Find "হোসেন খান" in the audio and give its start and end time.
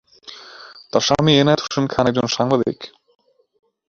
1.63-2.05